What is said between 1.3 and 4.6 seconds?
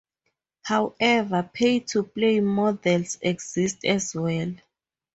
pay-to-play models exist as well.